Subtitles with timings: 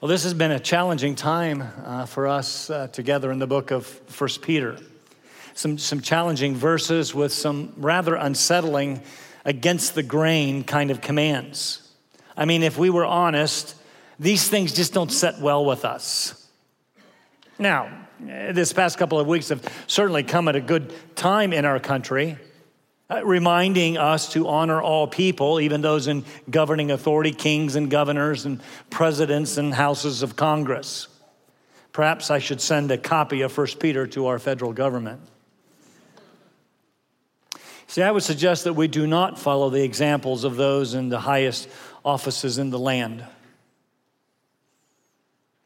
[0.00, 3.70] Well, this has been a challenging time uh, for us uh, together in the book
[3.70, 4.78] of First Peter.
[5.52, 9.02] Some, some challenging verses with some rather unsettling,
[9.44, 11.86] against the grain kind of commands.
[12.34, 13.74] I mean, if we were honest,
[14.18, 16.48] these things just don't set well with us.
[17.58, 21.78] Now, this past couple of weeks have certainly come at a good time in our
[21.78, 22.38] country
[23.10, 28.44] Uh, reminding us to honor all people, even those in governing authority, kings and governors
[28.44, 31.08] and presidents and houses of Congress.
[31.92, 35.20] Perhaps I should send a copy of 1 Peter to our federal government.
[37.88, 41.18] See, I would suggest that we do not follow the examples of those in the
[41.18, 41.68] highest
[42.04, 43.24] offices in the land.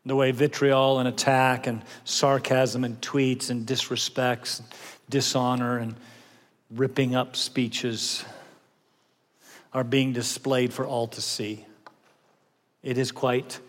[0.07, 4.63] The way vitriol and attack and sarcasm and tweets and disrespects,
[5.11, 5.95] dishonor and
[6.75, 8.25] ripping up speeches
[9.73, 11.65] are being displayed for all to see.
[12.83, 13.61] It is quite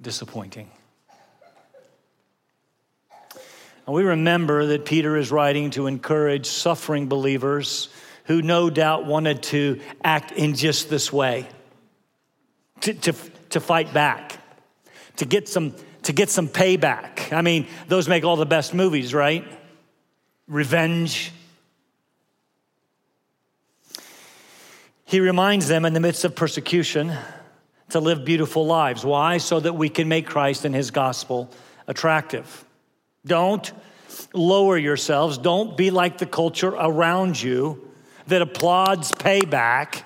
[0.00, 0.70] disappointing.
[3.86, 7.88] And we remember that Peter is writing to encourage suffering believers
[8.24, 11.48] who no doubt wanted to act in just this way
[12.82, 13.14] to, to,
[13.50, 14.36] to fight back,
[15.16, 17.32] to get, some, to get some payback.
[17.32, 19.44] I mean, those make all the best movies, right?
[20.46, 21.32] Revenge,
[25.08, 27.16] He reminds them in the midst of persecution
[27.88, 29.06] to live beautiful lives.
[29.06, 29.38] Why?
[29.38, 31.50] So that we can make Christ and his gospel
[31.86, 32.62] attractive.
[33.24, 33.72] Don't
[34.34, 35.38] lower yourselves.
[35.38, 37.90] Don't be like the culture around you
[38.26, 40.02] that applauds payback.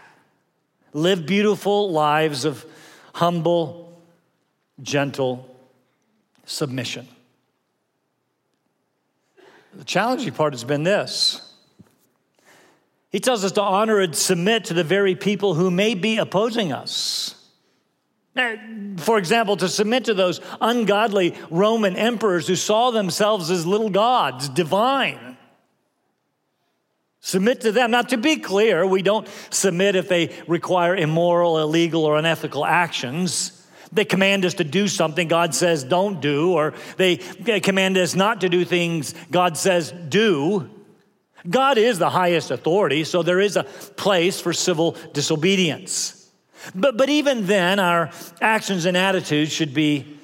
[0.92, 2.64] Live beautiful lives of
[3.12, 4.00] humble,
[4.80, 5.52] gentle
[6.46, 7.08] submission.
[9.74, 11.51] The challenging part has been this
[13.12, 16.72] he tells us to honor and submit to the very people who may be opposing
[16.72, 17.34] us.
[18.96, 24.48] For example, to submit to those ungodly Roman emperors who saw themselves as little gods,
[24.48, 25.36] divine.
[27.20, 27.90] Submit to them.
[27.90, 33.58] Now, to be clear, we don't submit if they require immoral, illegal, or unethical actions.
[33.92, 38.40] They command us to do something God says don't do, or they command us not
[38.40, 40.70] to do things God says do.
[41.48, 46.30] God is the highest authority, so there is a place for civil disobedience.
[46.74, 48.10] But, but even then, our
[48.40, 50.18] actions and attitudes should be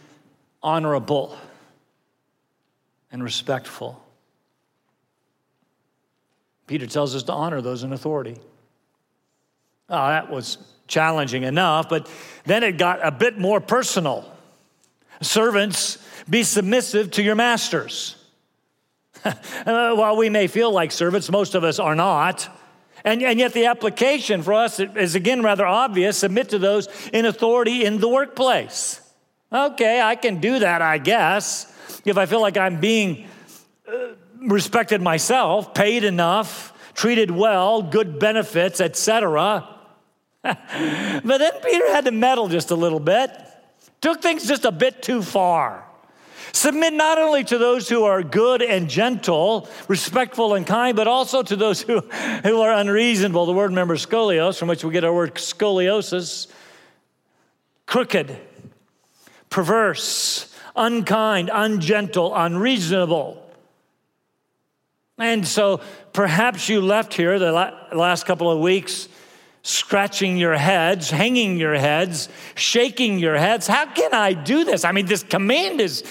[0.63, 1.37] honorable
[3.11, 4.03] and respectful.
[6.67, 8.37] Peter tells us to honor those in authority.
[9.89, 12.09] Oh, that was challenging enough, but
[12.45, 14.31] then it got a bit more personal.
[15.21, 15.99] Servants,
[16.29, 18.18] be submissive to your masters.
[19.67, 22.49] Uh, while we may feel like servants, most of us are not.
[23.05, 27.27] And, and yet, the application for us is again rather obvious submit to those in
[27.27, 29.01] authority in the workplace.
[29.53, 31.73] Okay, I can do that, I guess,
[32.05, 33.27] if I feel like I'm being
[33.87, 39.67] uh, respected myself, paid enough, treated well, good benefits, etc.
[40.43, 43.31] but then Peter had to meddle just a little bit,
[44.01, 45.88] took things just a bit too far.
[46.59, 51.41] Submit not only to those who are good and gentle, respectful and kind, but also
[51.41, 53.47] to those who, who are unreasonable.
[53.47, 56.49] The word remember scolios, from which we get our word scoliosis,
[57.87, 58.37] crooked,
[59.51, 63.41] perverse, unkind, ungentle, unreasonable.
[65.17, 65.81] And so
[66.13, 69.09] perhaps you left here the last couple of weeks
[69.69, 73.67] scratching your heads, hanging your heads, shaking your heads.
[73.67, 74.83] How can I do this?
[74.83, 76.03] I mean, this command is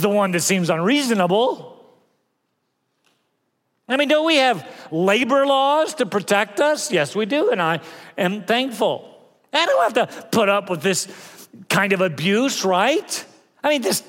[0.00, 1.84] the one that seems unreasonable.
[3.88, 6.92] I mean, don't we have labor laws to protect us?
[6.92, 7.80] Yes, we do, and I
[8.16, 9.12] am thankful.
[9.52, 11.08] I don't have to put up with this
[11.68, 13.24] kind of abuse, right?
[13.64, 14.04] I mean, this,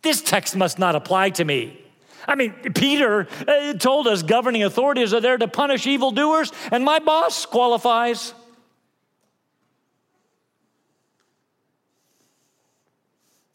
[0.00, 1.78] this text must not apply to me.
[2.28, 6.98] I mean, Peter uh, told us governing authorities are there to punish evildoers, and my
[6.98, 8.34] boss qualifies.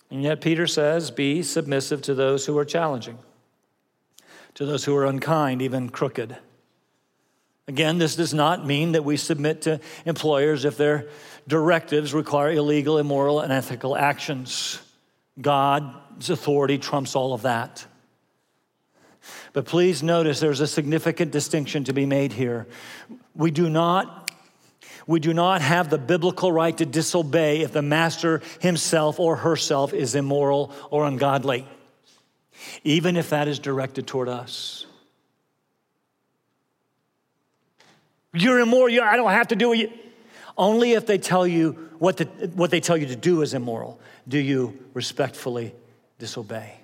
[0.09, 3.19] And yet, Peter says, be submissive to those who are challenging,
[4.55, 6.35] to those who are unkind, even crooked.
[7.67, 11.07] Again, this does not mean that we submit to employers if their
[11.47, 14.79] directives require illegal, immoral, and ethical actions.
[15.39, 17.85] God's authority trumps all of that.
[19.53, 22.67] But please notice there's a significant distinction to be made here.
[23.35, 24.23] We do not
[25.05, 29.93] we do not have the biblical right to disobey if the master himself or herself
[29.93, 31.67] is immoral or ungodly,
[32.85, 34.85] even if that is directed toward us.
[38.33, 39.91] You're immoral, I don't have to do it.
[40.57, 43.99] Only if they tell you what, the, what they tell you to do is immoral?
[44.27, 45.73] Do you respectfully
[46.19, 46.82] disobey?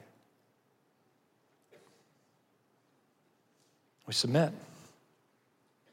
[4.10, 4.52] We submit.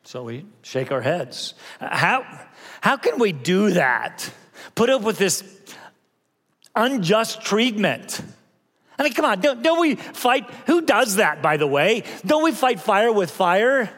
[0.05, 1.53] So we shake our heads.
[1.79, 2.25] How,
[2.81, 4.33] how can we do that?
[4.75, 5.45] Put up with this
[6.75, 8.23] unjust treatment.
[8.99, 10.49] I mean, come on, don't, don't we fight?
[10.67, 12.05] Who does that, by the way?
[12.25, 13.91] Don't we fight fire with fire?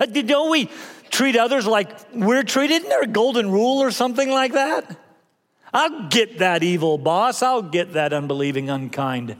[0.00, 0.68] Uh, don't we
[1.10, 2.78] treat others like we're treated?
[2.78, 4.98] Isn't there a golden rule or something like that?
[5.72, 7.44] I'll get that evil boss.
[7.44, 9.36] I'll get that unbelieving, unkind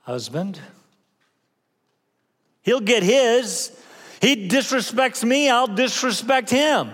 [0.00, 0.58] husband.
[2.64, 3.70] He'll get his.
[4.20, 6.90] He disrespects me, I'll disrespect him.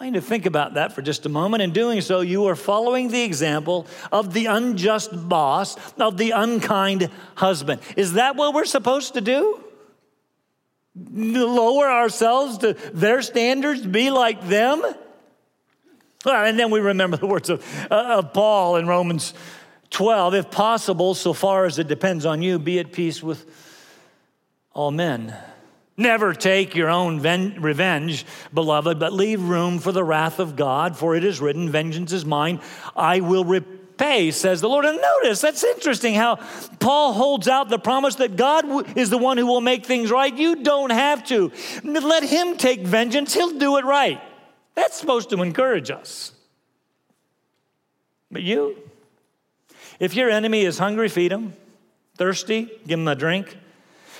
[0.00, 1.62] I need to think about that for just a moment.
[1.62, 7.10] In doing so, you are following the example of the unjust boss, of the unkind
[7.34, 7.80] husband.
[7.96, 9.64] Is that what we're supposed to do?
[10.94, 14.82] Lower ourselves to their standards, be like them?
[16.24, 19.34] Well, and then we remember the words of, uh, of Paul in Romans
[19.90, 23.46] 12 if possible, so far as it depends on you, be at peace with
[24.78, 25.34] all men.
[25.96, 30.96] Never take your own ven- revenge, beloved, but leave room for the wrath of God,
[30.96, 32.60] for it is written, Vengeance is mine,
[32.94, 34.84] I will repay, says the Lord.
[34.84, 36.36] And notice, that's interesting how
[36.78, 40.32] Paul holds out the promise that God is the one who will make things right.
[40.32, 41.50] You don't have to.
[41.82, 44.22] Let Him take vengeance, He'll do it right.
[44.76, 46.30] That's supposed to encourage us.
[48.30, 48.76] But you,
[49.98, 51.54] if your enemy is hungry, feed him.
[52.16, 53.56] Thirsty, give him a drink.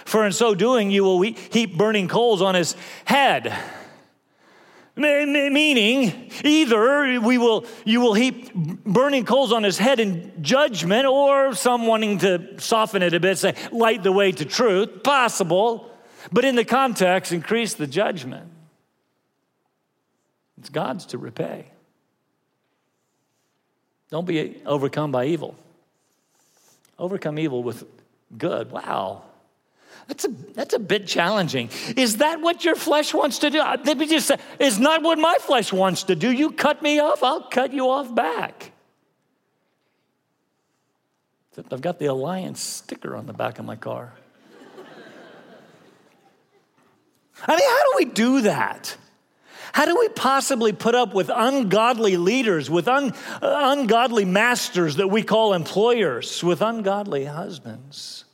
[0.04, 3.54] For in so doing, you will heap burning coals on his head.
[4.96, 11.54] Meaning, either we will, you will heap burning coals on his head in judgment, or
[11.54, 15.04] some wanting to soften it a bit, say, light the way to truth.
[15.04, 15.88] Possible,
[16.32, 18.50] but in the context, increase the judgment.
[20.58, 21.66] It's God's to repay.
[24.10, 25.54] Don't be overcome by evil.
[26.98, 27.84] Overcome evil with
[28.36, 28.72] good.
[28.72, 29.22] Wow.
[30.08, 31.68] That's a, that's a bit challenging.
[31.96, 33.58] Is that what your flesh wants to do?
[33.58, 36.32] Let me just say, it's not what my flesh wants to do.
[36.32, 38.72] You cut me off, I'll cut you off back.
[41.50, 44.14] Except I've got the Alliance sticker on the back of my car.
[47.46, 48.96] I mean, how do we do that?
[49.72, 53.12] How do we possibly put up with ungodly leaders, with un,
[53.42, 58.24] uh, ungodly masters that we call employers, with ungodly husbands?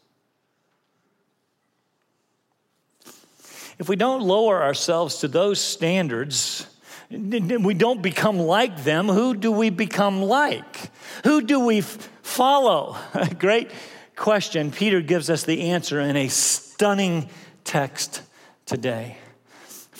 [3.78, 6.66] If we don't lower ourselves to those standards,
[7.10, 9.08] we don't become like them.
[9.08, 10.90] Who do we become like?
[11.24, 12.96] Who do we f- follow?
[13.38, 13.70] Great
[14.16, 14.70] question.
[14.70, 17.28] Peter gives us the answer in a stunning
[17.64, 18.22] text
[18.66, 19.16] today.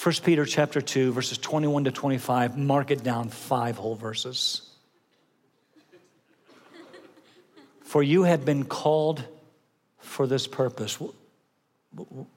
[0.01, 4.71] 1 Peter chapter 2 verses 21 to 25 mark it down 5 whole verses.
[7.85, 9.25] For you have been called
[9.99, 10.99] for this purpose.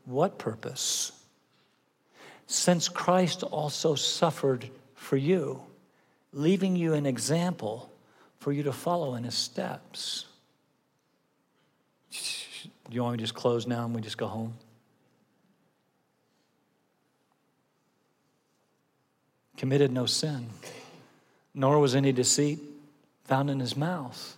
[0.06, 1.12] What purpose?
[2.48, 5.62] Since Christ also suffered for you,
[6.32, 7.92] leaving you an example
[8.40, 10.26] for you to follow in his steps.
[12.10, 14.54] Do you want me to just close now and we just go home?
[19.58, 20.48] Committed no sin,
[21.54, 22.60] nor was any deceit
[23.26, 24.38] found in his mouth.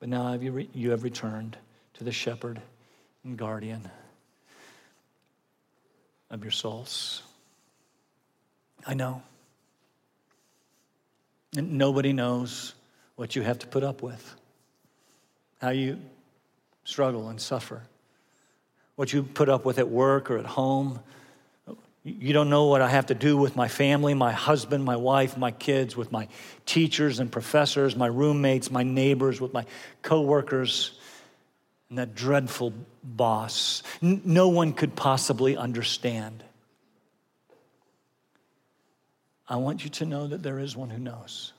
[0.00, 1.56] but now have you, re- you have returned
[1.94, 2.60] to the shepherd
[3.24, 3.88] and guardian
[6.30, 7.22] of your souls.
[8.86, 9.22] I know.
[11.56, 12.74] And nobody knows
[13.16, 14.36] what you have to put up with,
[15.60, 15.98] how you
[16.84, 17.82] struggle and suffer,
[18.96, 21.00] what you put up with at work or at home,
[22.06, 25.36] you don't know what I have to do with my family, my husband, my wife,
[25.36, 26.28] my kids, with my
[26.64, 29.66] teachers and professors, my roommates, my neighbors, with my
[30.02, 30.96] coworkers,
[31.88, 32.72] and that dreadful
[33.02, 33.82] boss.
[34.00, 36.44] No one could possibly understand.
[39.48, 41.52] I want you to know that there is one who knows.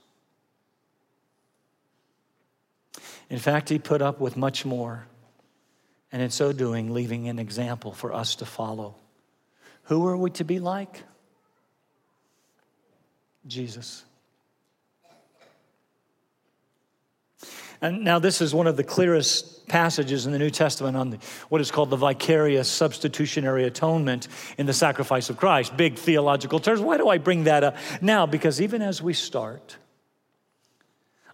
[3.29, 5.07] In fact, he put up with much more,
[6.09, 8.95] and in so doing, leaving an example for us to follow.
[9.87, 11.03] Who are we to be like?
[13.45, 14.03] Jesus.
[17.81, 21.17] And now, this is one of the clearest passages in the New Testament on the,
[21.49, 24.27] what is called the vicarious substitutionary atonement
[24.57, 25.77] in the sacrifice of Christ.
[25.77, 26.81] Big theological terms.
[26.81, 28.25] Why do I bring that up now?
[28.25, 29.77] Because even as we start,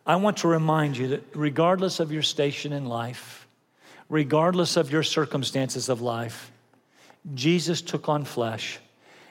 [0.05, 3.47] I want to remind you that regardless of your station in life,
[4.09, 6.51] regardless of your circumstances of life,
[7.33, 8.79] Jesus took on flesh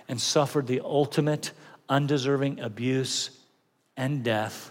[0.09, 1.53] and suffered the ultimate
[1.89, 3.31] undeserving abuse
[3.97, 4.71] and death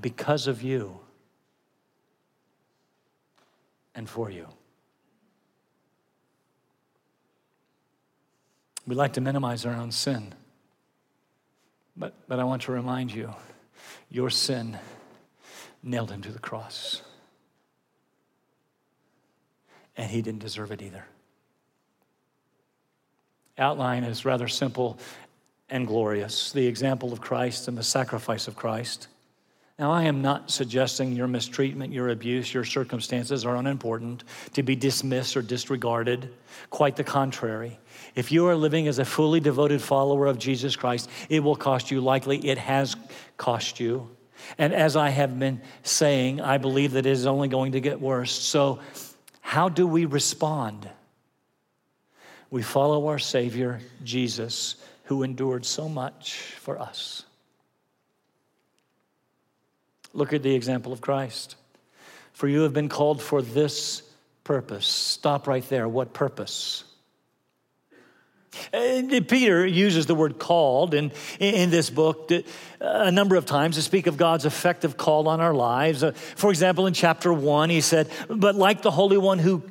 [0.00, 0.98] because of you
[3.94, 4.46] and for you.
[8.86, 10.32] We like to minimize our own sin.
[11.96, 13.34] But, but I want to remind you
[14.10, 14.78] your sin
[15.82, 17.02] nailed him to the cross.
[19.96, 21.06] And he didn't deserve it either.
[23.58, 24.98] Outline is rather simple
[25.68, 29.08] and glorious the example of Christ and the sacrifice of Christ.
[29.78, 34.74] Now, I am not suggesting your mistreatment, your abuse, your circumstances are unimportant to be
[34.74, 36.32] dismissed or disregarded.
[36.70, 37.78] Quite the contrary.
[38.14, 41.90] If you are living as a fully devoted follower of Jesus Christ, it will cost
[41.90, 42.00] you.
[42.00, 42.96] Likely, it has
[43.36, 44.08] cost you.
[44.56, 48.00] And as I have been saying, I believe that it is only going to get
[48.00, 48.32] worse.
[48.32, 48.80] So,
[49.42, 50.88] how do we respond?
[52.50, 57.24] We follow our Savior, Jesus, who endured so much for us.
[60.12, 61.56] Look at the example of Christ.
[62.32, 64.02] For you have been called for this
[64.44, 64.86] purpose.
[64.86, 65.88] Stop right there.
[65.88, 66.84] What purpose?
[68.72, 72.30] Peter uses the word called in, in this book
[72.80, 76.02] a number of times to speak of God's effective call on our lives.
[76.02, 79.62] Uh, for example, in chapter one, he said, But like the Holy One who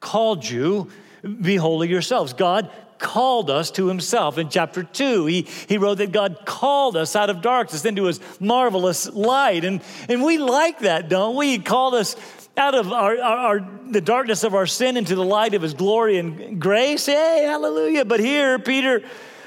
[0.00, 0.90] called you,
[1.22, 2.32] be holy yourselves.
[2.32, 4.38] God called us to himself.
[4.38, 8.20] In chapter 2, he, he wrote that God called us out of darkness into his
[8.40, 9.64] marvelous light.
[9.64, 11.50] And, and we like that, don't we?
[11.50, 12.16] He called us
[12.56, 15.74] out of our, our, our, the darkness of our sin into the light of his
[15.74, 17.06] glory and grace.
[17.06, 18.04] Hey, hallelujah.
[18.04, 19.02] But here, Peter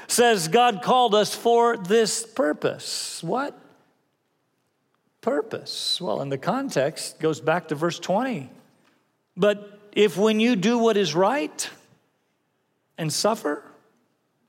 [0.08, 3.22] says God called us for this purpose.
[3.22, 3.58] What?
[5.20, 6.00] Purpose.
[6.00, 8.50] Well, in the context, goes back to verse 20.
[9.36, 11.70] But if when you do what is right,
[12.98, 13.62] and suffer,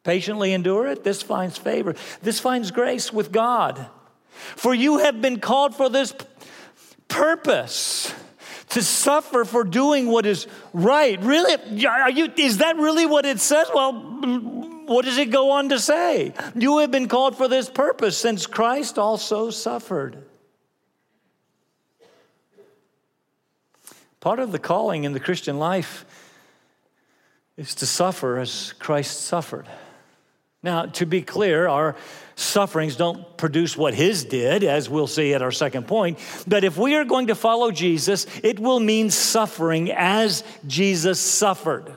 [0.03, 1.95] patiently endure it, this finds favor.
[2.21, 3.88] This finds grace with God.
[4.29, 6.13] For you have been called for this
[7.07, 8.13] purpose
[8.69, 11.19] to suffer for doing what is right.
[11.21, 11.85] Really?
[11.85, 13.67] Are you, is that really what it says?
[13.73, 13.93] Well,
[14.88, 16.33] what does it go on to say?
[16.55, 20.23] You have been called for this purpose since Christ also suffered.
[24.24, 26.06] Part of the calling in the Christian life
[27.58, 29.68] is to suffer as Christ suffered.
[30.63, 31.98] Now, to be clear, our
[32.38, 36.20] sufferings don't produce what his did, as we'll see at our second point.
[36.48, 41.92] But if we are going to follow Jesus, it will mean suffering as Jesus suffered.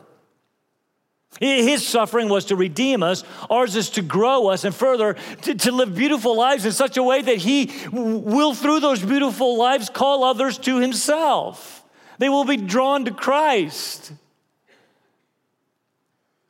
[1.39, 5.71] His suffering was to redeem us, ours is to grow us, and further, to, to,
[5.71, 10.25] live beautiful lives in such a way that He will, through those beautiful lives, call
[10.25, 11.85] others to Himself.
[12.19, 14.13] They will be drawn to Christ.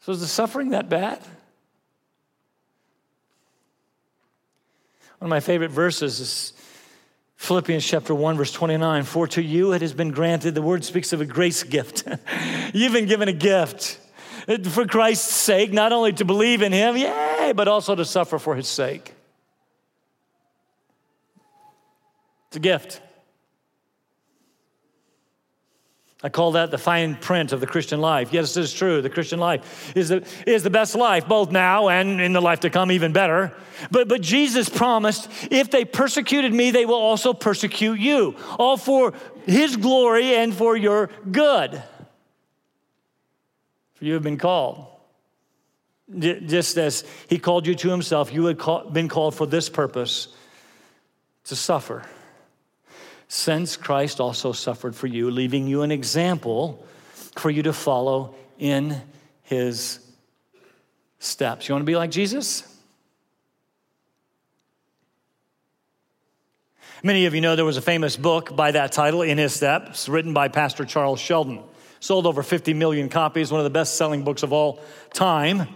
[0.00, 1.18] So is the suffering that bad?
[5.18, 6.52] One of my favorite verses is
[7.36, 9.04] Philippians chapter 1, verse 29.
[9.04, 12.04] For to you it has been granted, the word speaks of a grace gift.
[12.72, 13.98] You've been given a gift
[14.70, 18.54] for Christ's sake, not only to believe in him, yay, but also to suffer for
[18.54, 19.12] his sake.
[22.48, 23.00] It's a gift.
[26.22, 28.32] I call that the fine print of the Christian life.
[28.32, 29.02] Yes, it is true.
[29.02, 32.60] The Christian life is the, is the best life, both now and in the life
[32.60, 33.52] to come, even better.
[33.90, 39.12] But, but Jesus promised, if they persecuted me, they will also persecute you, all for
[39.44, 41.82] his glory and for your good.
[43.94, 44.86] For you have been called.
[46.18, 48.58] Just as he called you to himself, you had
[48.92, 50.28] been called for this purpose
[51.44, 52.04] to suffer
[53.28, 56.84] since Christ also suffered for you, leaving you an example
[57.36, 59.00] for you to follow in
[59.42, 60.00] his
[61.18, 61.68] steps.
[61.68, 62.72] You want to be like Jesus?
[67.02, 70.08] Many of you know there was a famous book by that title, In His Steps,
[70.08, 71.62] written by Pastor Charles Sheldon.
[72.00, 74.80] Sold over 50 million copies, one of the best selling books of all
[75.12, 75.68] time.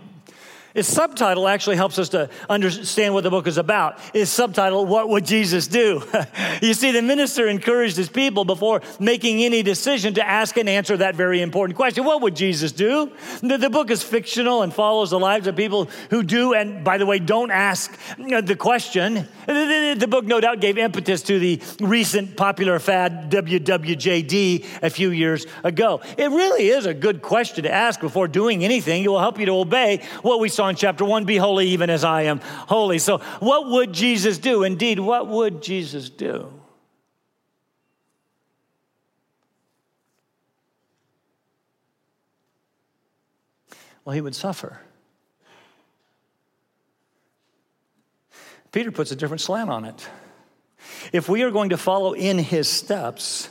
[0.74, 3.98] Its subtitle actually helps us to understand what the book is about.
[4.14, 6.02] Its subtitle, What Would Jesus Do?
[6.62, 10.96] you see, the minister encouraged his people before making any decision to ask and answer
[10.96, 13.10] that very important question What would Jesus do?
[13.40, 16.98] The, the book is fictional and follows the lives of people who do, and by
[16.98, 17.98] the way, don't ask
[18.32, 19.26] uh, the question.
[19.46, 24.90] The, the, the book, no doubt, gave impetus to the recent popular fad WWJD a
[24.90, 26.00] few years ago.
[26.16, 29.02] It really is a good question to ask before doing anything.
[29.02, 32.04] It will help you to obey what we in chapter 1 Be holy, even as
[32.04, 32.98] I am holy.
[32.98, 34.62] So, what would Jesus do?
[34.62, 36.52] Indeed, what would Jesus do?
[44.04, 44.80] Well, he would suffer.
[48.72, 50.08] Peter puts a different slant on it.
[51.12, 53.48] If we are going to follow in his steps,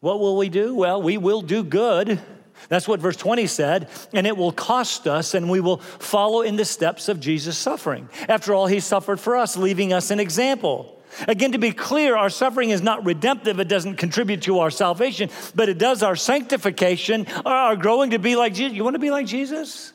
[0.00, 0.74] what will we do?
[0.74, 2.20] Well, we will do good
[2.68, 6.56] that's what verse 20 said, and it will cost us, and we will follow in
[6.56, 8.08] the steps of Jesus' suffering.
[8.28, 11.00] After all, he suffered for us, leaving us an example.
[11.26, 13.58] Again, to be clear, our suffering is not redemptive.
[13.58, 18.36] It doesn't contribute to our salvation, but it does our sanctification, our growing to be
[18.36, 18.76] like Jesus.
[18.76, 19.92] You want to be like Jesus?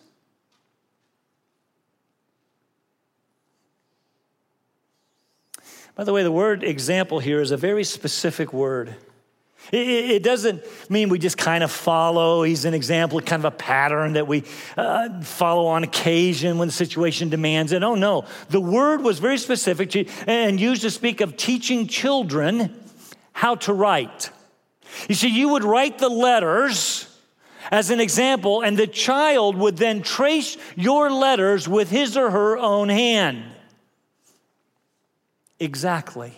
[5.95, 8.95] By the way, the word example here is a very specific word.
[9.71, 12.43] It, doesn't mean we just kind of follow.
[12.43, 14.43] He's an example, kind of a pattern that we
[14.77, 17.83] uh, follow on occasion when the situation demands it.
[17.83, 18.25] Oh, no.
[18.49, 22.79] The word was very specific to, and used to speak of teaching children
[23.33, 24.29] how to write.
[25.09, 27.07] You see, you would write the letters
[27.71, 32.57] as an example, and the child would then trace your letters with his or her
[32.57, 33.43] own hand.
[35.59, 36.33] Exactly.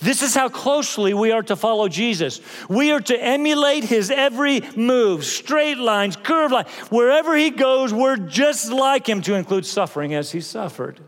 [0.00, 2.40] This is how closely we are to follow Jesus.
[2.68, 6.68] We are to emulate his every move, straight lines, curved lines.
[6.90, 11.00] Wherever he goes, we're just like him to include suffering as he suffered.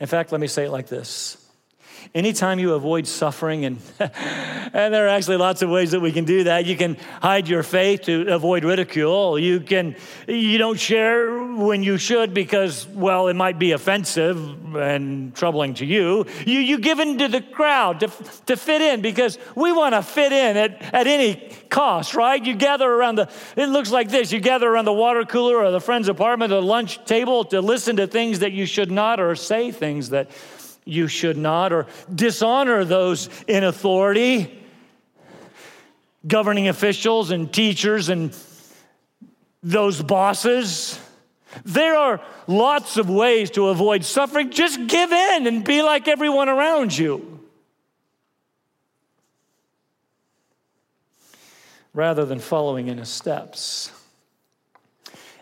[0.00, 1.41] In fact, let me say it like this
[2.14, 6.24] Anytime you avoid suffering, and, and there are actually lots of ways that we can
[6.24, 6.66] do that.
[6.66, 9.38] You can hide your faith to avoid ridicule.
[9.38, 15.34] You can, you don't share when you should because, well, it might be offensive and
[15.34, 16.26] troubling to you.
[16.46, 18.08] You, you give in to the crowd to,
[18.46, 22.44] to fit in because we want to fit in at, at any cost, right?
[22.44, 24.32] You gather around the, it looks like this.
[24.32, 27.60] You gather around the water cooler or the friend's apartment or the lunch table to
[27.60, 30.30] listen to things that you should not or say things that
[30.84, 34.62] you should not, or dishonor those in authority,
[36.26, 38.36] governing officials and teachers and
[39.62, 40.98] those bosses.
[41.64, 44.50] There are lots of ways to avoid suffering.
[44.50, 47.40] Just give in and be like everyone around you.
[51.94, 53.92] Rather than following in his steps.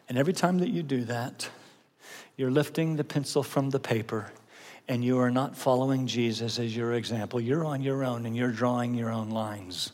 [0.09, 1.49] And every time that you do that,
[2.37, 4.33] you're lifting the pencil from the paper
[4.91, 7.41] and you are not following Jesus as your example.
[7.41, 9.93] You're on your own and you're drawing your own lines.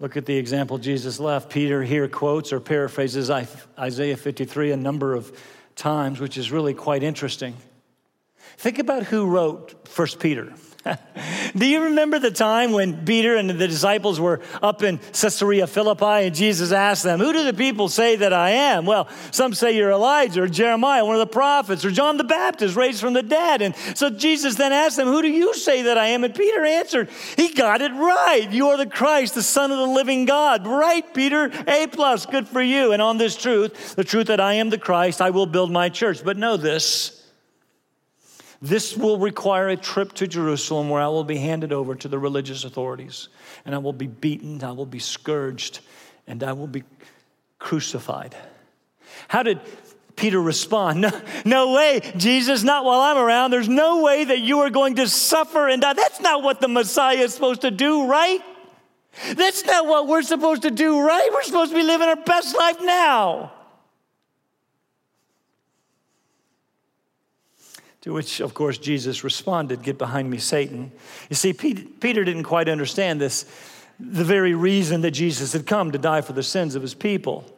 [0.00, 1.50] Look at the example Jesus left.
[1.50, 3.30] Peter here quotes or paraphrases
[3.78, 5.38] Isaiah 53 a number of
[5.76, 7.54] times, which is really quite interesting.
[8.56, 10.54] Think about who wrote 1 Peter.
[11.56, 16.26] Do you remember the time when Peter and the disciples were up in Caesarea Philippi
[16.26, 18.86] and Jesus asked them, Who do the people say that I am?
[18.86, 22.76] Well, some say you're Elijah or Jeremiah, one of the prophets, or John the Baptist
[22.76, 23.62] raised from the dead.
[23.62, 26.24] And so Jesus then asked them, Who do you say that I am?
[26.24, 28.48] And Peter answered, He got it right.
[28.50, 30.66] You are the Christ, the Son of the living God.
[30.66, 31.50] Right, Peter?
[31.66, 32.92] A plus, good for you.
[32.92, 35.88] And on this truth, the truth that I am the Christ, I will build my
[35.88, 36.24] church.
[36.24, 37.23] But know this
[38.64, 42.18] this will require a trip to Jerusalem where I will be handed over to the
[42.18, 43.28] religious authorities,
[43.66, 45.80] and I will be beaten, I will be scourged,
[46.26, 46.82] and I will be
[47.58, 48.34] crucified.
[49.28, 49.60] How did
[50.16, 51.02] Peter respond?
[51.04, 53.50] No, no way, Jesus, not while I'm around.
[53.50, 55.92] There's no way that you are going to suffer and die.
[55.92, 58.40] That's not what the Messiah is supposed to do, right?
[59.34, 61.28] That's not what we're supposed to do, right?
[61.30, 63.52] We're supposed to be living our best life now.
[68.04, 70.92] To which, of course, Jesus responded, Get behind me, Satan.
[71.30, 73.46] You see, Peter didn't quite understand this,
[73.98, 77.50] the very reason that Jesus had come to die for the sins of his people.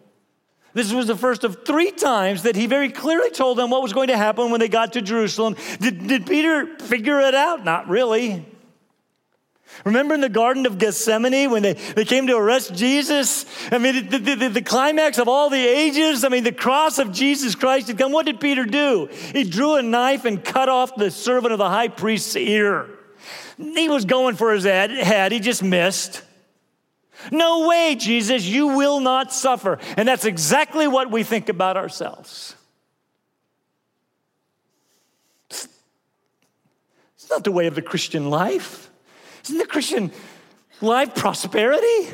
[0.73, 3.93] This was the first of three times that he very clearly told them what was
[3.93, 5.57] going to happen when they got to Jerusalem.
[5.81, 7.65] Did, did Peter figure it out?
[7.65, 8.47] Not really.
[9.85, 13.45] Remember in the Garden of Gethsemane when they, they came to arrest Jesus?
[13.71, 17.13] I mean, the, the, the, climax of all the ages, I mean, the cross of
[17.13, 18.13] Jesus Christ had come.
[18.13, 19.09] What did Peter do?
[19.33, 22.89] He drew a knife and cut off the servant of the high priest's ear.
[23.59, 26.23] He was going for his head, he just missed.
[27.33, 29.79] No way, Jesus, you will not suffer.
[29.97, 32.55] And that's exactly what we think about ourselves.
[35.51, 35.69] It's
[37.31, 38.86] not the way of the Christian life.
[39.47, 40.11] Isn't the Christian
[40.81, 42.13] life prosperity?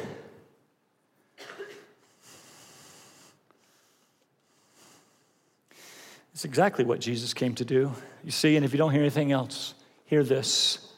[6.35, 7.93] It's exactly what Jesus came to do.
[8.23, 9.73] You see, and if you don't hear anything else,
[10.05, 10.93] hear this.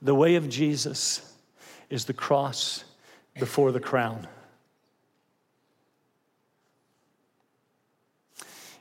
[0.00, 1.34] The way of Jesus
[1.90, 2.84] is the cross
[3.40, 4.28] before the crown.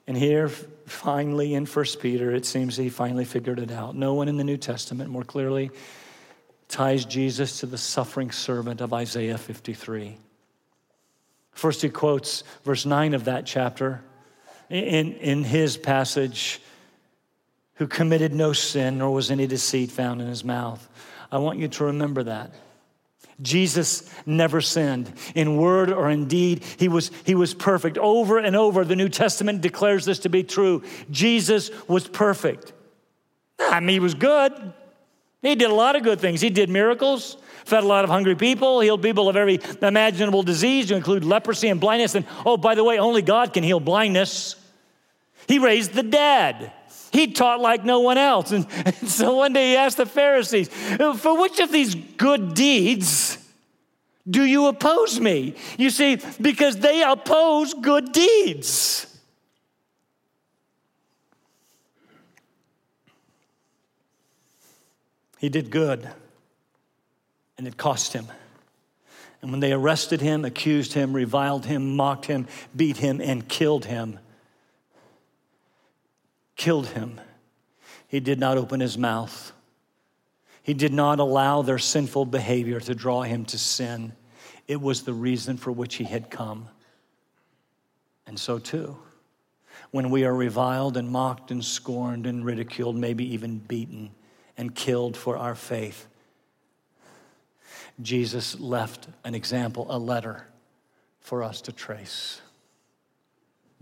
[0.05, 3.95] And here, finally, in 1 Peter, it seems he finally figured it out.
[3.95, 5.71] No one in the New Testament more clearly
[6.71, 10.17] ties Jesus to the suffering servant of Isaiah 53.
[11.51, 14.01] First, he quotes verse 9 of that chapter
[14.69, 16.61] in, in his passage
[17.75, 20.87] who committed no sin, nor was any deceit found in his mouth.
[21.31, 22.53] I want you to remember that.
[23.41, 26.63] Jesus never sinned in word or in deed.
[26.77, 27.97] He was, he was perfect.
[27.97, 30.83] Over and over, the New Testament declares this to be true.
[31.09, 32.71] Jesus was perfect.
[33.59, 34.73] I mean, he was good.
[35.41, 36.39] He did a lot of good things.
[36.41, 40.87] He did miracles, fed a lot of hungry people, healed people of every imaginable disease,
[40.87, 42.15] to include leprosy and blindness.
[42.15, 44.55] And oh, by the way, only God can heal blindness.
[45.47, 46.71] He raised the dead.
[47.11, 48.51] He taught like no one else.
[48.51, 53.37] And, and so one day he asked the Pharisees, For which of these good deeds
[54.29, 55.55] do you oppose me?
[55.77, 59.07] You see, because they oppose good deeds.
[65.41, 66.07] He did good,
[67.57, 68.27] and it cost him.
[69.41, 73.85] And when they arrested him, accused him, reviled him, mocked him, beat him, and killed
[73.85, 74.19] him,
[76.55, 77.19] killed him.
[78.07, 79.51] He did not open his mouth.
[80.61, 84.13] He did not allow their sinful behavior to draw him to sin.
[84.67, 86.69] It was the reason for which he had come.
[88.27, 88.95] And so, too,
[89.89, 94.11] when we are reviled and mocked and scorned and ridiculed, maybe even beaten
[94.57, 96.07] and killed for our faith,
[98.01, 100.47] Jesus left an example, a letter
[101.19, 102.41] for us to trace.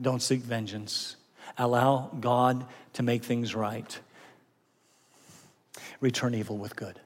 [0.01, 1.15] Don't seek vengeance.
[1.57, 3.99] Allow God to make things right.
[5.99, 6.99] Return evil with good.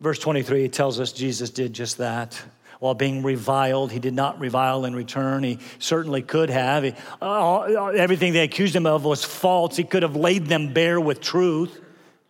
[0.00, 2.40] Verse 23 tells us Jesus did just that.
[2.78, 5.42] While being reviled, he did not revile in return.
[5.42, 6.84] He certainly could have.
[6.84, 9.76] He, uh, everything they accused him of was false.
[9.76, 11.80] He could have laid them bare with truth.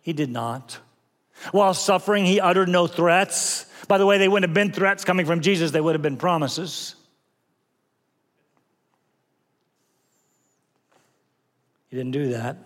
[0.01, 0.79] He did not.
[1.51, 3.65] While suffering, he uttered no threats.
[3.87, 6.17] By the way, they wouldn't have been threats coming from Jesus, they would have been
[6.17, 6.95] promises.
[11.89, 12.57] He didn't do that.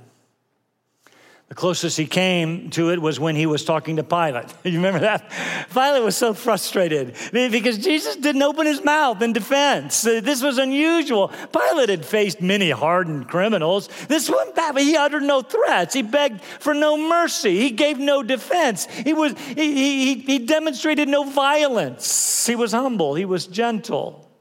[1.54, 4.48] The closest he came to it was when he was talking to Pilate.
[4.63, 5.30] You remember that?
[5.72, 10.02] Pilate was so frustrated because Jesus didn't open his mouth in defense.
[10.02, 11.32] This was unusual.
[11.52, 13.88] Pilate had faced many hardened criminals.
[14.08, 14.48] This one,
[14.80, 15.94] he uttered no threats.
[15.94, 17.60] He begged for no mercy.
[17.60, 18.88] He gave no defense.
[18.88, 22.48] He, was, he, he, he demonstrated no violence.
[22.48, 23.13] He was humble.
[23.13, 24.33] He was gentle.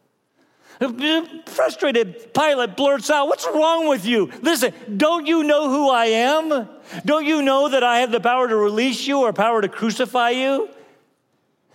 [1.46, 4.30] Frustrated, Pilate blurts out, What's wrong with you?
[4.42, 6.68] Listen, don't you know who I am?
[7.04, 10.30] Don't you know that I have the power to release you or power to crucify
[10.30, 10.68] you?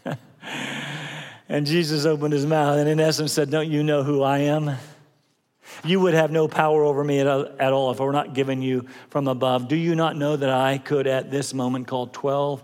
[1.50, 4.76] and Jesus opened his mouth and, in essence, said, Don't you know who I am?
[5.84, 8.88] You would have no power over me at, all if I were not given you
[9.10, 9.67] from above.
[9.67, 12.63] Do you not know that I could, at this moment, call 12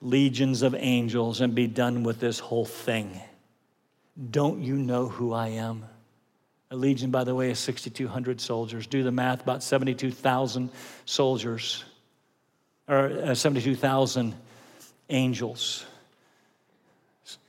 [0.00, 3.20] legions of angels and be done with this whole thing?
[4.30, 5.84] Don't you know who I am?
[6.70, 8.86] A legion, by the way, is 6,200 soldiers.
[8.86, 10.70] Do the math, about 72,000
[11.06, 11.84] soldiers,
[12.88, 14.34] or uh, 72,000
[15.08, 15.86] angels.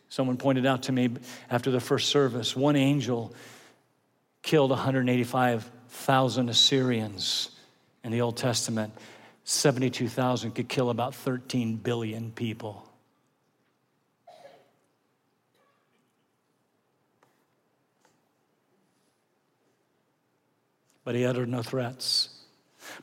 [0.10, 1.10] Someone pointed out to me
[1.50, 3.34] after the first service one angel
[4.42, 7.50] killed 185,000 Assyrians
[8.04, 8.94] in the Old Testament.
[9.44, 12.89] 72,000 could kill about 13 billion people.
[21.10, 22.30] But he uttered no threats.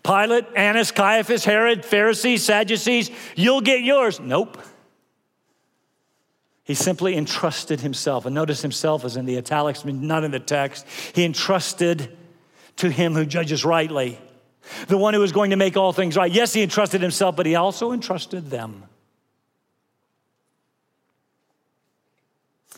[0.05, 4.21] Pilate, Annas, Caiaphas, Herod, Pharisees, Sadducees, you'll get yours.
[4.21, 4.63] Nope.
[6.63, 8.25] He simply entrusted himself.
[8.25, 10.87] And notice himself is in the italics, not in the text.
[11.17, 12.17] He entrusted
[12.77, 14.21] to him who judges rightly,
[14.87, 16.31] the one who is going to make all things right.
[16.31, 18.85] Yes, he entrusted himself, but he also entrusted them.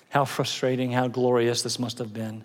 [0.09, 2.45] How frustrating, how glorious this must have been.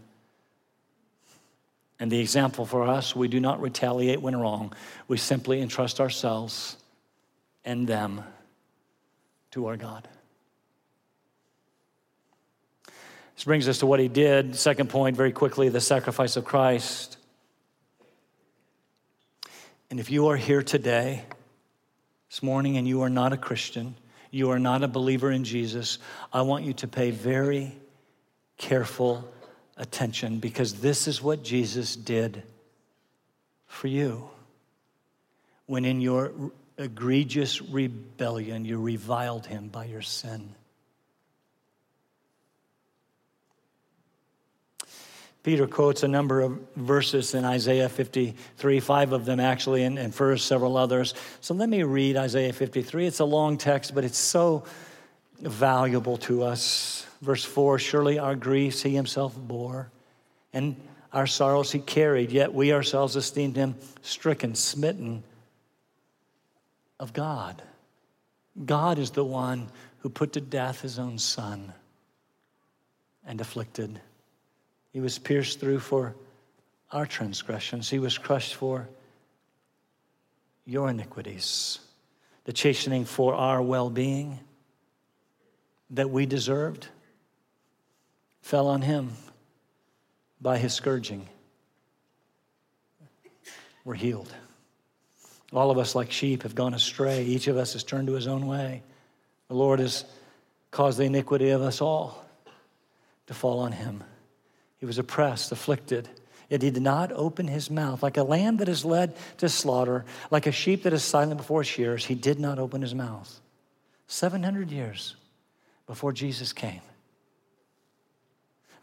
[1.99, 4.73] And the example for us we do not retaliate when wrong,
[5.07, 6.77] we simply entrust ourselves
[7.63, 8.23] and them
[9.51, 10.07] to our God.
[13.35, 14.55] This brings us to what he did.
[14.55, 17.17] Second point, very quickly the sacrifice of Christ.
[19.89, 21.23] And if you are here today,
[22.29, 23.95] this morning, and you are not a Christian,
[24.31, 25.99] you are not a believer in Jesus,
[26.31, 27.73] I want you to pay very
[28.57, 29.31] careful
[29.77, 32.43] attention because this is what Jesus did
[33.65, 34.29] for you.
[35.65, 36.31] When in your
[36.77, 40.55] egregious rebellion, you reviled him by your sin.
[45.43, 50.15] Peter quotes a number of verses in Isaiah 53, five of them actually, and, and
[50.15, 51.13] first several others.
[51.41, 53.05] So let me read Isaiah 53.
[53.05, 54.63] It's a long text, but it's so
[55.41, 57.02] valuable to us.
[57.23, 59.89] Verse 4 Surely our griefs he himself bore,
[60.51, 60.75] and
[61.13, 65.23] our sorrows he carried, yet we ourselves esteemed him stricken, smitten
[66.99, 67.61] of God.
[68.65, 71.73] God is the one who put to death his own son
[73.25, 74.01] and afflicted
[74.91, 76.15] he was pierced through for
[76.91, 78.87] our transgressions, He was crushed for
[80.65, 81.79] your iniquities.
[82.45, 84.39] The chastening for our well being
[85.89, 86.87] that we deserved
[88.43, 89.09] fell on Him
[90.39, 91.27] by His scourging.
[93.83, 94.31] We're healed.
[95.51, 97.23] All of us, like sheep, have gone astray.
[97.23, 98.83] Each of us has turned to his own way.
[99.47, 100.05] The Lord has
[100.71, 102.25] caused the iniquity of us all
[103.27, 104.03] to fall on him.
[104.77, 106.09] He was oppressed, afflicted,
[106.49, 108.01] yet he did not open his mouth.
[108.01, 111.63] Like a lamb that is led to slaughter, like a sheep that is silent before
[111.63, 113.39] shears, he did not open his mouth.
[114.07, 115.15] 700 years
[115.85, 116.81] before Jesus came.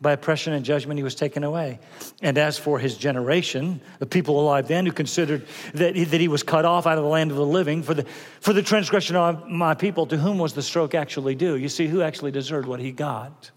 [0.00, 1.78] By oppression and judgment, he was taken away.
[2.22, 6.28] And as for his generation, the people alive then who considered that he, that he
[6.28, 8.04] was cut off out of the land of the living for the,
[8.40, 11.56] for the transgression of my people, to whom was the stroke actually due?
[11.56, 13.50] You see, who actually deserved what he got?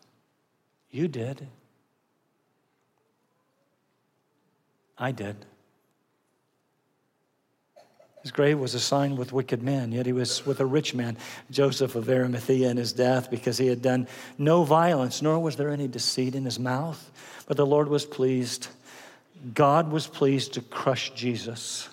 [0.92, 1.48] You did.
[4.98, 5.46] I did.
[8.24, 11.18] His grave was assigned with wicked men, yet he was with a rich man,
[11.52, 14.08] Joseph of Arimathea, in his death, because he had done
[14.38, 17.12] no violence, nor was there any deceit in his mouth.
[17.48, 18.68] But the Lord was pleased.
[19.54, 21.90] God was pleased to crush Jesus,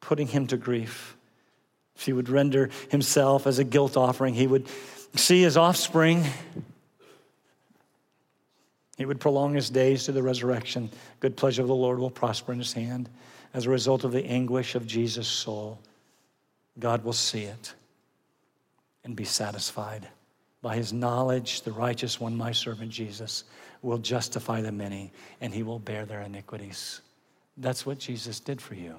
[0.00, 1.16] putting him to grief.
[1.96, 4.68] If he would render himself as a guilt offering, he would
[5.16, 6.24] see his offspring
[9.00, 10.90] he would prolong his days to the resurrection.
[11.20, 13.08] Good pleasure of the Lord will prosper in his hand.
[13.52, 15.80] As a result of the anguish of Jesus' soul,
[16.78, 17.74] God will see it
[19.04, 20.08] and be satisfied.
[20.62, 23.44] By his knowledge, the righteous one, my servant Jesus,
[23.82, 27.00] will justify the many and he will bear their iniquities.
[27.56, 28.96] That's what Jesus did for you.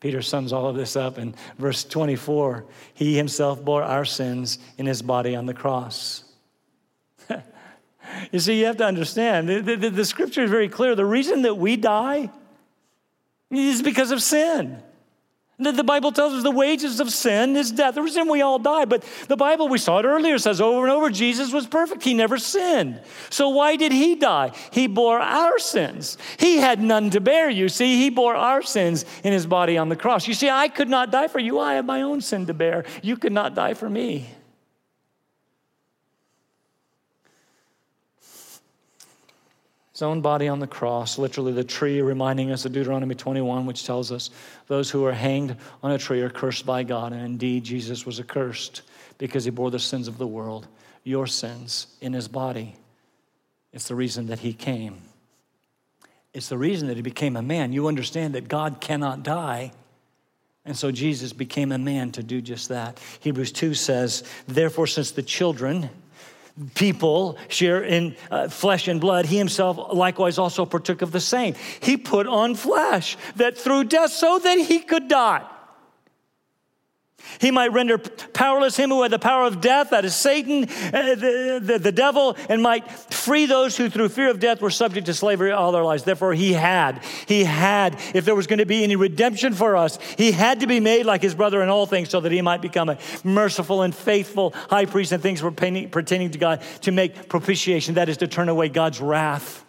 [0.00, 2.64] Peter sums all of this up in verse 24.
[2.94, 6.24] He himself bore our sins in his body on the cross
[8.32, 10.94] you see, you have to understand, the, the, the scripture is very clear.
[10.94, 12.30] The reason that we die
[13.50, 14.82] is because of sin.
[15.60, 17.94] The, the Bible tells us the wages of sin is death.
[17.94, 20.90] The reason we all die, but the Bible, we saw it earlier, says over and
[20.90, 22.02] over Jesus was perfect.
[22.02, 23.02] He never sinned.
[23.28, 24.52] So why did he die?
[24.70, 26.16] He bore our sins.
[26.38, 27.96] He had none to bear, you see.
[27.98, 30.26] He bore our sins in his body on the cross.
[30.26, 31.58] You see, I could not die for you.
[31.58, 32.86] I have my own sin to bear.
[33.02, 34.30] You could not die for me.
[40.00, 43.84] His own body on the cross, literally the tree reminding us of Deuteronomy 21, which
[43.84, 44.30] tells us
[44.66, 47.12] those who are hanged on a tree are cursed by God.
[47.12, 48.80] And indeed, Jesus was accursed
[49.18, 50.66] because he bore the sins of the world,
[51.04, 52.76] your sins, in his body.
[53.74, 55.02] It's the reason that he came.
[56.32, 57.74] It's the reason that he became a man.
[57.74, 59.70] You understand that God cannot die.
[60.64, 62.98] And so Jesus became a man to do just that.
[63.20, 65.90] Hebrews 2 says, Therefore, since the children,
[66.74, 71.54] people share in uh, flesh and blood, he himself likewise also partook of the same.
[71.80, 75.44] He put on flesh that through death so that he could die.
[77.40, 81.14] He might render powerless him who had the power of death, that is Satan, uh,
[81.14, 85.06] the, the, the, devil, and might free those who through fear of death were subject
[85.06, 86.04] to slavery all their lives.
[86.04, 89.98] Therefore, he had, he had, if there was going to be any redemption for us,
[90.16, 92.62] he had to be made like his brother in all things so that he might
[92.62, 97.94] become a merciful and faithful high priest in things pertaining to God to make propitiation,
[97.94, 99.64] that is to turn away God's wrath,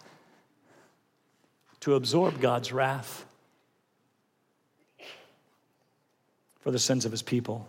[1.80, 3.26] to absorb God's wrath.
[6.62, 7.68] For the sins of his people.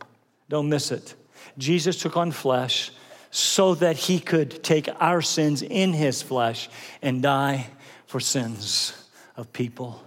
[0.49, 1.15] Don't miss it.
[1.57, 2.91] Jesus took on flesh
[3.31, 6.69] so that he could take our sins in his flesh
[7.01, 7.67] and die
[8.05, 8.93] for sins
[9.35, 10.01] of people.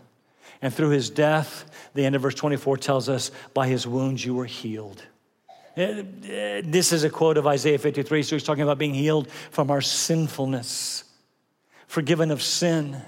[0.63, 4.35] And through his death, the end of verse 24 tells us, by his wounds you
[4.35, 5.03] were healed.
[5.77, 6.03] Uh,
[6.65, 8.23] this is a quote of Isaiah 53.
[8.23, 11.05] So he's talking about being healed from our sinfulness,
[11.87, 13.03] forgiven of sin.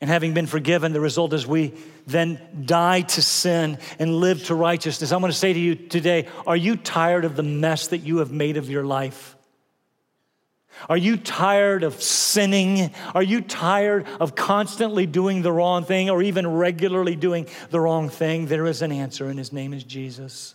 [0.00, 1.74] And having been forgiven, the result is we
[2.06, 5.12] then die to sin and live to righteousness.
[5.12, 8.18] I'm going to say to you today are you tired of the mess that you
[8.18, 9.36] have made of your life?
[10.88, 12.94] Are you tired of sinning?
[13.14, 18.08] Are you tired of constantly doing the wrong thing or even regularly doing the wrong
[18.08, 18.46] thing?
[18.46, 20.54] There is an answer, and his name is Jesus.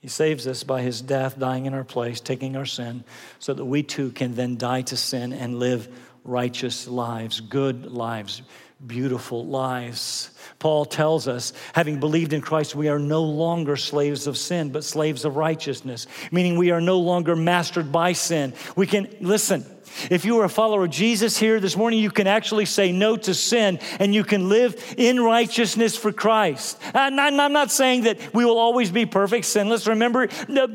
[0.00, 3.04] He saves us by his death, dying in our place, taking our sin,
[3.38, 5.88] so that we too can then die to sin and live
[6.24, 8.42] righteous lives, good lives,
[8.86, 10.30] beautiful lives.
[10.58, 14.84] Paul tells us, having believed in Christ, we are no longer slaves of sin, but
[14.84, 18.54] slaves of righteousness, meaning we are no longer mastered by sin.
[18.76, 19.66] We can, listen,
[20.10, 23.16] if you are a follower of Jesus here this morning, you can actually say no
[23.16, 26.78] to sin and you can live in righteousness for Christ.
[26.94, 29.86] And I'm not saying that we will always be perfect, sinless.
[29.86, 30.28] Remember,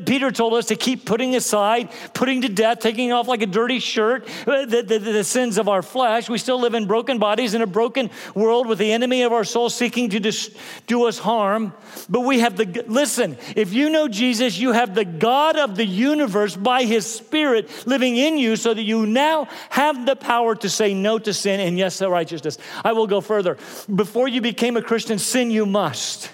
[0.04, 3.78] Peter told us to keep putting aside, putting to death, taking off like a dirty
[3.78, 6.28] shirt, uh, the, the, the sins of our flesh.
[6.28, 9.44] We still live in broken bodies in a broken world with the enemy of our
[9.44, 10.54] soul seeking to dis-
[10.86, 11.72] do us harm.
[12.08, 15.86] But we have the, listen, if you know Jesus, you have the God of the
[15.86, 20.68] universe by his Spirit living in you so that you now have the power to
[20.68, 22.58] say no to sin and yes to righteousness.
[22.84, 23.56] I will go further.
[23.94, 26.30] Before you became a Christian, sin you must.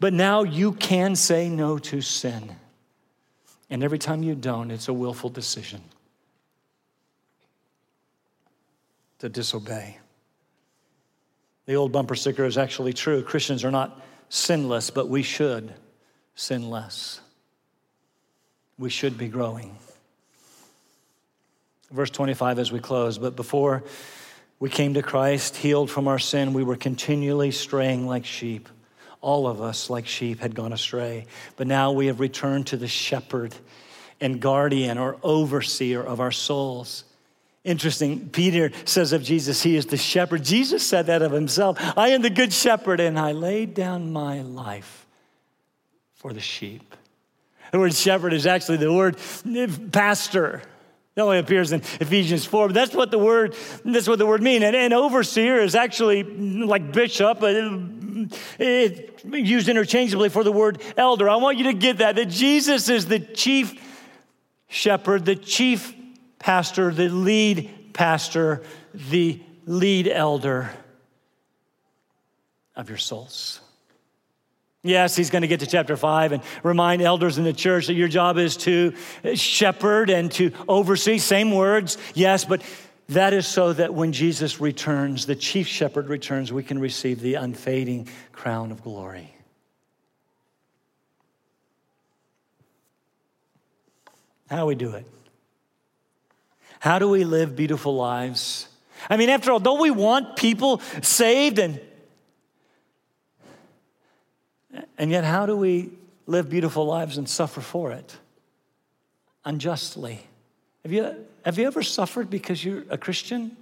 [0.00, 2.56] But now you can say no to sin.
[3.70, 5.82] And every time you don't, it's a willful decision
[9.18, 9.98] to disobey.
[11.66, 13.22] The old bumper sticker is actually true.
[13.22, 15.72] Christians are not sinless, but we should
[16.34, 17.20] sin less.
[18.78, 19.76] We should be growing.
[21.90, 23.84] Verse 25 as we close, but before
[24.58, 28.68] we came to Christ, healed from our sin, we were continually straying like sheep.
[29.20, 31.26] All of us, like sheep, had gone astray.
[31.56, 33.54] But now we have returned to the shepherd
[34.20, 37.04] and guardian or overseer of our souls.
[37.64, 40.44] Interesting, Peter says of Jesus, He is the shepherd.
[40.44, 44.42] Jesus said that of Himself I am the good shepherd, and I laid down my
[44.42, 45.06] life
[46.14, 46.94] for the sheep.
[47.72, 49.16] The word shepherd is actually the word
[49.92, 50.62] pastor.
[51.16, 54.42] It only appears in Ephesians 4, but that's what the word, that's what the word
[54.42, 54.62] means.
[54.62, 57.78] And, and overseer is actually like bishop, uh,
[58.58, 61.30] it, used interchangeably for the word elder.
[61.30, 63.82] I want you to get that, that Jesus is the chief
[64.68, 65.94] shepherd, the chief
[66.38, 70.70] pastor, the lead pastor, the lead elder
[72.76, 73.60] of your souls.
[74.86, 77.94] Yes, he's going to get to chapter five and remind elders in the church that
[77.94, 78.94] your job is to
[79.34, 81.18] shepherd and to oversee.
[81.18, 82.62] Same words, yes, but
[83.08, 87.34] that is so that when Jesus returns, the chief shepherd returns, we can receive the
[87.34, 89.32] unfading crown of glory.
[94.48, 95.06] How do we do it?
[96.78, 98.68] How do we live beautiful lives?
[99.10, 101.80] I mean, after all, don't we want people saved and
[104.98, 105.90] and yet, how do we
[106.26, 108.16] live beautiful lives and suffer for it?
[109.44, 110.20] Unjustly.
[110.82, 113.56] Have you, have you ever suffered because you're a Christian?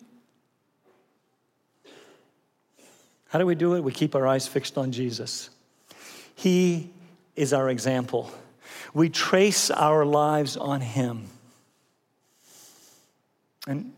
[3.29, 3.83] How do we do it?
[3.83, 5.50] We keep our eyes fixed on Jesus.
[6.35, 6.90] He
[7.37, 8.31] is our example.
[8.92, 11.29] We trace our lives on Him.
[13.66, 13.92] And,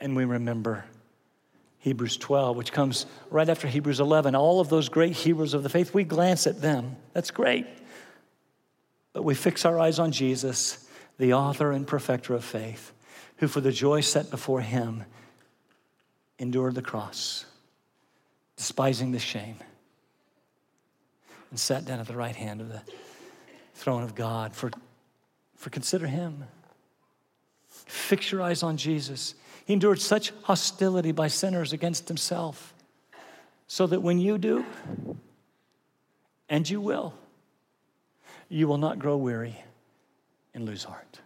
[0.00, 0.84] and we remember
[1.78, 4.34] Hebrews 12, which comes right after Hebrews 11.
[4.34, 6.96] All of those great heroes of the faith, we glance at them.
[7.12, 7.66] That's great.
[9.12, 12.92] But we fix our eyes on Jesus, the author and perfecter of faith,
[13.36, 15.04] who for the joy set before him
[16.38, 17.46] endured the cross,
[18.56, 19.56] despising the shame,
[21.50, 22.82] and sat down at the right hand of the
[23.74, 24.54] throne of God.
[24.54, 24.70] For,
[25.54, 26.44] for consider him.
[27.68, 29.34] Fix your eyes on Jesus.
[29.66, 32.72] He endured such hostility by sinners against himself,
[33.66, 34.64] so that when you do,
[36.48, 37.14] and you will,
[38.48, 39.60] you will not grow weary
[40.54, 41.20] and lose heart.